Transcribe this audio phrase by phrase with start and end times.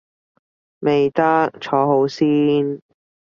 [0.79, 2.81] 未得，坐好先